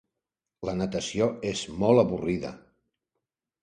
[0.69, 2.57] La natació és molt avorrida.